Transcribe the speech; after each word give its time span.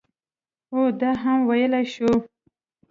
او 0.73 0.81
دا 0.99 1.11
هم 1.23 1.39
ویل 1.49 1.73
شوي 1.93 2.15